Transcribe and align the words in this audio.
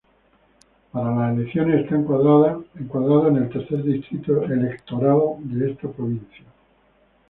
Para 0.91 1.13
las 1.15 1.37
elecciones 1.37 1.81
está 1.83 1.93
encuadrado 1.93 2.65
en 3.27 3.35
el 3.37 3.49
Tercer 3.51 3.83
Distrito 3.83 4.41
Electoral 4.45 5.19
de 5.41 5.73
esta 5.73 5.89
provincia. 5.89 6.43